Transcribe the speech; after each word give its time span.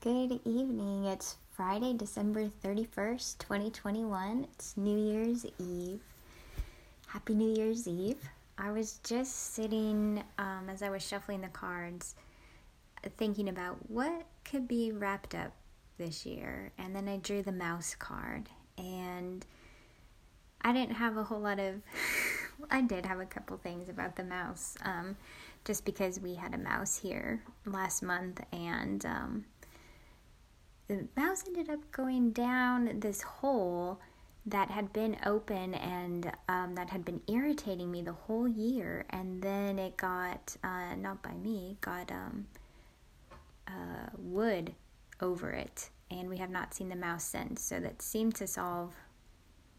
Good 0.00 0.38
evening. 0.44 1.06
It's 1.06 1.38
Friday, 1.50 1.92
December 1.92 2.48
31st, 2.64 3.38
2021. 3.38 4.46
It's 4.52 4.76
New 4.76 4.96
Year's 4.96 5.44
Eve. 5.58 5.98
Happy 7.08 7.34
New 7.34 7.52
Year's 7.52 7.88
Eve. 7.88 8.22
I 8.56 8.70
was 8.70 9.00
just 9.02 9.54
sitting 9.54 10.22
um, 10.38 10.68
as 10.70 10.84
I 10.84 10.90
was 10.90 11.02
shuffling 11.02 11.40
the 11.40 11.48
cards, 11.48 12.14
thinking 13.16 13.48
about 13.48 13.90
what 13.90 14.24
could 14.44 14.68
be 14.68 14.92
wrapped 14.92 15.34
up 15.34 15.50
this 15.98 16.24
year. 16.24 16.70
And 16.78 16.94
then 16.94 17.08
I 17.08 17.16
drew 17.16 17.42
the 17.42 17.50
mouse 17.50 17.96
card. 17.96 18.48
And 18.78 19.44
I 20.62 20.72
didn't 20.72 20.94
have 20.94 21.16
a 21.16 21.24
whole 21.24 21.40
lot 21.40 21.58
of. 21.58 21.74
I 22.70 22.82
did 22.82 23.04
have 23.04 23.18
a 23.18 23.26
couple 23.26 23.56
things 23.56 23.88
about 23.88 24.14
the 24.14 24.22
mouse. 24.22 24.76
Um, 24.84 25.16
just 25.64 25.84
because 25.84 26.20
we 26.20 26.36
had 26.36 26.54
a 26.54 26.58
mouse 26.58 26.96
here 26.96 27.42
last 27.66 28.00
month 28.00 28.40
and 28.52 29.04
um, 29.04 29.44
the 30.88 31.06
mouse 31.16 31.44
ended 31.46 31.70
up 31.70 31.80
going 31.92 32.32
down 32.32 33.00
this 33.00 33.22
hole 33.22 34.00
that 34.46 34.70
had 34.70 34.92
been 34.92 35.16
open 35.26 35.74
and 35.74 36.32
um, 36.48 36.74
that 36.74 36.88
had 36.88 37.04
been 37.04 37.20
irritating 37.28 37.90
me 37.90 38.00
the 38.00 38.12
whole 38.12 38.48
year. 38.48 39.04
And 39.10 39.42
then 39.42 39.78
it 39.78 39.96
got 39.98 40.56
uh, 40.64 40.94
not 40.96 41.22
by 41.22 41.34
me 41.34 41.76
got 41.82 42.10
um, 42.10 42.46
uh, 43.66 44.08
wood 44.16 44.74
over 45.20 45.50
it. 45.50 45.90
And 46.10 46.30
we 46.30 46.38
have 46.38 46.50
not 46.50 46.72
seen 46.72 46.88
the 46.88 46.96
mouse 46.96 47.24
since. 47.24 47.60
So 47.60 47.78
that 47.80 48.00
seemed 48.00 48.34
to 48.36 48.46
solve 48.46 48.94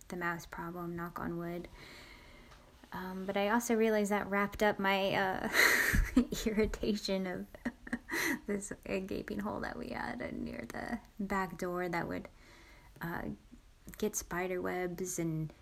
the 0.09 0.17
mouse 0.17 0.45
problem 0.45 0.95
knock 0.95 1.19
on 1.19 1.37
wood. 1.37 1.67
Um, 2.93 3.23
but 3.25 3.37
I 3.37 3.49
also 3.49 3.73
realized 3.75 4.11
that 4.11 4.29
wrapped 4.29 4.61
up 4.61 4.79
my 4.79 5.13
uh, 5.13 5.49
irritation 6.45 7.25
of 7.25 7.68
this 8.49 8.73
gaping 9.07 9.39
hole 9.39 9.61
that 9.61 9.77
we 9.77 9.89
had 9.89 10.21
near 10.33 10.65
the 10.73 10.99
back 11.19 11.57
door 11.57 11.87
that 11.87 12.07
would 12.07 12.27
uh, 13.01 13.21
get 13.97 14.15
spider 14.15 14.61
webs 14.61 15.19
and 15.19 15.53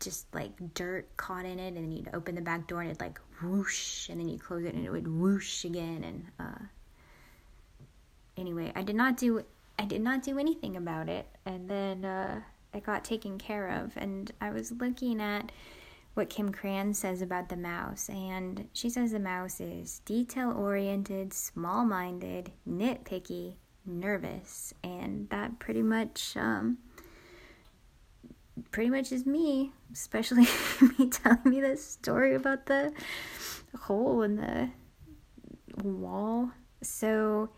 just 0.00 0.32
like 0.32 0.52
dirt 0.74 1.08
caught 1.16 1.44
in 1.44 1.58
it, 1.58 1.74
and 1.74 1.78
then 1.78 1.90
you'd 1.90 2.10
open 2.14 2.36
the 2.36 2.40
back 2.40 2.68
door 2.68 2.82
and 2.82 2.90
it'd 2.90 3.00
like 3.00 3.18
whoosh, 3.42 4.08
and 4.08 4.20
then 4.20 4.28
you 4.28 4.38
close 4.38 4.64
it 4.64 4.74
and 4.74 4.86
it 4.86 4.90
would 4.90 5.08
whoosh 5.08 5.64
again. 5.64 6.04
And 6.04 6.26
uh, 6.38 6.64
anyway, 8.36 8.72
I 8.76 8.82
did 8.82 8.94
not 8.94 9.16
do 9.16 9.44
I 9.78 9.84
did 9.84 10.00
not 10.00 10.22
do 10.22 10.38
anything 10.38 10.76
about 10.76 11.08
it, 11.08 11.26
and 11.46 11.68
then 11.68 12.04
uh, 12.04 12.40
it 12.74 12.84
got 12.84 13.04
taken 13.04 13.38
care 13.38 13.68
of, 13.68 13.96
and 13.96 14.30
I 14.40 14.50
was 14.50 14.72
looking 14.72 15.20
at 15.20 15.50
what 16.18 16.28
Kim 16.28 16.50
Krans 16.50 16.96
says 16.96 17.22
about 17.22 17.48
the 17.48 17.56
mouse. 17.56 18.08
And 18.08 18.68
she 18.72 18.90
says 18.90 19.12
the 19.12 19.20
mouse 19.20 19.60
is 19.60 20.00
detail 20.00 20.50
oriented, 20.50 21.32
small 21.32 21.84
minded, 21.84 22.50
nitpicky, 22.68 23.54
nervous. 23.86 24.74
And 24.82 25.30
that 25.30 25.60
pretty 25.60 25.80
much, 25.80 26.36
um, 26.36 26.78
pretty 28.72 28.90
much 28.90 29.12
is 29.12 29.26
me, 29.26 29.70
especially 29.92 30.48
me 30.98 31.08
telling 31.08 31.38
me 31.44 31.60
this 31.60 31.88
story 31.88 32.34
about 32.34 32.66
the 32.66 32.92
hole 33.82 34.22
in 34.22 34.34
the 34.34 34.70
wall. 35.84 36.50
So 36.82 37.50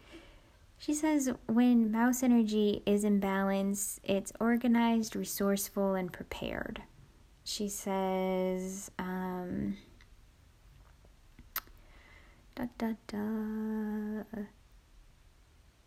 she 0.76 0.92
says 0.92 1.30
when 1.46 1.90
mouse 1.90 2.22
energy 2.22 2.82
is 2.84 3.04
in 3.04 3.20
balance, 3.20 4.00
it's 4.04 4.32
organized, 4.38 5.16
resourceful, 5.16 5.94
and 5.94 6.12
prepared 6.12 6.82
she 7.44 7.68
says, 7.68 8.90
um, 8.98 9.76
da 12.54 12.66
da 12.78 12.92
da. 13.06 13.16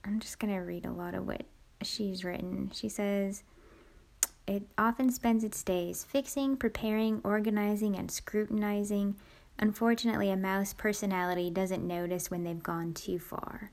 I'm 0.06 0.20
just 0.20 0.40
going 0.40 0.54
to 0.54 0.60
read 0.60 0.86
a 0.86 0.92
lot 0.92 1.16
of 1.16 1.26
what 1.26 1.44
she's 1.82 2.24
written. 2.24 2.72
She 2.74 2.90
says, 2.90 3.44
it 4.48 4.64
often 4.78 5.10
spends 5.12 5.44
its 5.44 5.64
days 5.64 6.04
fixing, 6.04 6.58
preparing, 6.58 7.22
organizing, 7.24 7.96
and 7.96 8.12
scrutinizing. 8.12 9.16
Unfortunately, 9.60 10.30
a 10.30 10.36
mouse 10.36 10.74
personality 10.74 11.50
doesn't 11.50 11.88
notice 11.88 12.30
when 12.30 12.44
they've 12.44 12.62
gone 12.62 12.94
too 12.94 13.20
far. 13.20 13.72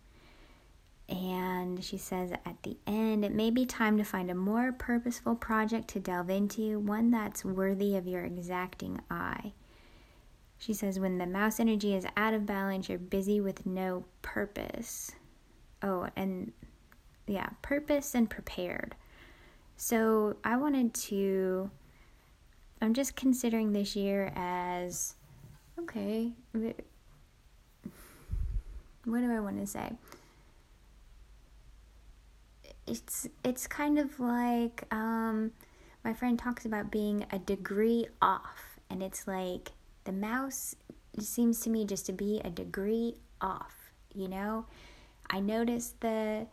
And 1.10 1.82
she 1.82 1.98
says 1.98 2.30
at 2.30 2.62
the 2.62 2.76
end, 2.86 3.24
it 3.24 3.34
may 3.34 3.50
be 3.50 3.66
time 3.66 3.98
to 3.98 4.04
find 4.04 4.30
a 4.30 4.34
more 4.34 4.70
purposeful 4.70 5.34
project 5.34 5.88
to 5.88 6.00
delve 6.00 6.30
into, 6.30 6.78
one 6.78 7.10
that's 7.10 7.44
worthy 7.44 7.96
of 7.96 8.06
your 8.06 8.24
exacting 8.24 9.00
eye. 9.10 9.52
She 10.58 10.72
says, 10.72 11.00
when 11.00 11.18
the 11.18 11.26
mouse 11.26 11.58
energy 11.58 11.96
is 11.96 12.06
out 12.16 12.32
of 12.32 12.46
balance, 12.46 12.88
you're 12.88 12.98
busy 12.98 13.40
with 13.40 13.66
no 13.66 14.04
purpose. 14.22 15.10
Oh, 15.82 16.08
and 16.14 16.52
yeah, 17.26 17.48
purpose 17.62 18.14
and 18.14 18.30
prepared. 18.30 18.94
So 19.76 20.36
I 20.44 20.58
wanted 20.58 20.94
to, 20.94 21.70
I'm 22.80 22.94
just 22.94 23.16
considering 23.16 23.72
this 23.72 23.96
year 23.96 24.32
as 24.36 25.16
okay, 25.78 26.30
what 26.52 26.76
do 29.20 29.32
I 29.32 29.40
want 29.40 29.58
to 29.58 29.66
say? 29.66 29.90
It's 32.90 33.28
it's 33.44 33.66
kind 33.66 33.98
of 33.98 34.18
like 34.18 34.84
um, 34.90 35.52
my 36.04 36.12
friend 36.12 36.38
talks 36.38 36.64
about 36.64 36.90
being 36.90 37.24
a 37.30 37.38
degree 37.38 38.06
off, 38.20 38.78
and 38.90 39.02
it's 39.02 39.26
like 39.26 39.72
the 40.04 40.12
mouse 40.12 40.74
seems 41.18 41.60
to 41.60 41.70
me 41.70 41.84
just 41.84 42.06
to 42.06 42.12
be 42.12 42.40
a 42.44 42.50
degree 42.50 43.14
off. 43.40 43.92
You 44.14 44.28
know, 44.28 44.66
I 45.30 45.40
notice 45.40 45.94
the 46.00 46.46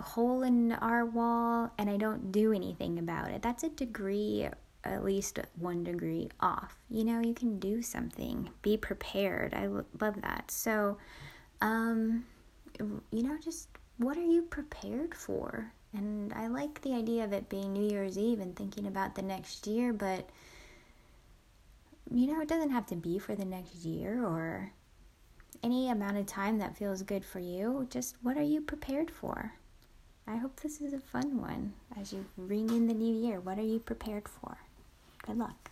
hole 0.00 0.42
in 0.42 0.72
our 0.72 1.06
wall, 1.06 1.70
and 1.78 1.88
I 1.88 1.96
don't 1.96 2.32
do 2.32 2.52
anything 2.52 2.98
about 2.98 3.30
it. 3.30 3.40
That's 3.40 3.62
a 3.62 3.68
degree 3.68 4.48
at 4.82 5.04
least 5.04 5.38
one 5.56 5.84
degree 5.84 6.28
off. 6.40 6.74
You 6.88 7.04
know, 7.04 7.20
you 7.20 7.34
can 7.34 7.58
do 7.58 7.82
something. 7.82 8.48
Be 8.62 8.76
prepared. 8.76 9.54
I 9.54 9.66
love 9.66 10.22
that. 10.22 10.50
So, 10.50 10.96
um, 11.60 12.24
you 12.78 13.22
know, 13.22 13.36
just 13.44 13.68
what 14.00 14.16
are 14.16 14.24
you 14.24 14.42
prepared 14.42 15.14
for? 15.14 15.70
And 15.92 16.32
I 16.32 16.46
like 16.46 16.80
the 16.80 16.94
idea 16.94 17.22
of 17.22 17.34
it 17.34 17.50
being 17.50 17.72
New 17.72 17.88
Year's 17.88 18.16
Eve 18.16 18.40
and 18.40 18.56
thinking 18.56 18.86
about 18.86 19.14
the 19.14 19.22
next 19.22 19.66
year, 19.66 19.92
but 19.92 20.28
you 22.10 22.26
know, 22.26 22.40
it 22.40 22.48
doesn't 22.48 22.70
have 22.70 22.86
to 22.86 22.96
be 22.96 23.18
for 23.18 23.34
the 23.34 23.44
next 23.44 23.84
year 23.84 24.24
or 24.24 24.72
any 25.62 25.90
amount 25.90 26.16
of 26.16 26.26
time 26.26 26.58
that 26.58 26.76
feels 26.76 27.02
good 27.02 27.24
for 27.24 27.40
you. 27.40 27.86
Just 27.90 28.16
what 28.22 28.38
are 28.38 28.42
you 28.42 28.62
prepared 28.62 29.10
for? 29.10 29.52
I 30.26 30.36
hope 30.36 30.60
this 30.60 30.80
is 30.80 30.94
a 30.94 30.98
fun 30.98 31.40
one 31.40 31.74
as 32.00 32.12
you 32.12 32.24
ring 32.38 32.70
in 32.70 32.86
the 32.86 32.94
new 32.94 33.14
year. 33.14 33.38
What 33.40 33.58
are 33.58 33.62
you 33.62 33.80
prepared 33.80 34.28
for? 34.28 34.56
Good 35.26 35.36
luck. 35.36 35.69